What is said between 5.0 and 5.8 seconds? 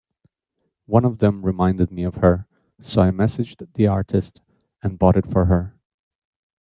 it for her.